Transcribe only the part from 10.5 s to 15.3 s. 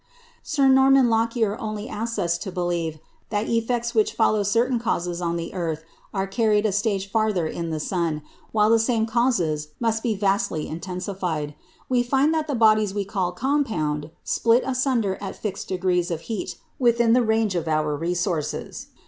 intensified. We find that the bodies we call "compound" split asunder